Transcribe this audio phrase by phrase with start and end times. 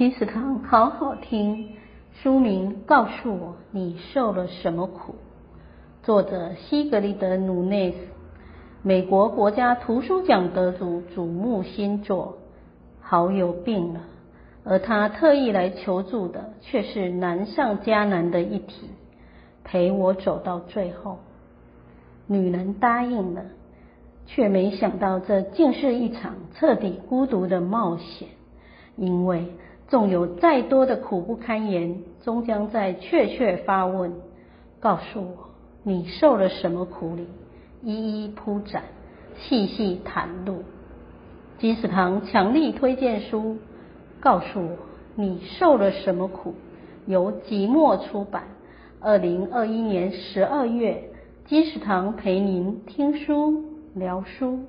[0.00, 1.74] 金石堂好好听，
[2.22, 5.14] 书名告诉我你受了什么苦。
[6.02, 7.98] 作者西格里德·努内斯，
[8.80, 12.38] 美国国家图书奖得主瞩目新作。
[13.02, 14.00] 好友病了，
[14.64, 18.88] 而他特意来求助的却是难上加难的一题：
[19.64, 21.18] 陪我走到最后。
[22.26, 23.42] 女人答应了，
[24.24, 28.28] 却没想到这竟是一场彻底孤独的冒险，
[28.96, 29.52] 因为。
[29.90, 34.12] 纵有再多的苦不堪言，终将在确确发问，
[34.78, 35.50] 告诉我
[35.82, 37.26] 你受了什么苦里，
[37.82, 38.84] 一一铺展，
[39.36, 40.62] 细细袒露。
[41.58, 43.56] 金石堂强力推荐书，
[44.20, 44.76] 告诉我
[45.16, 46.54] 你受了什么苦，
[47.06, 48.44] 由即墨出版，
[49.00, 51.02] 二零二一年十二月，
[51.46, 53.64] 金石堂陪您听书
[53.94, 54.60] 聊书。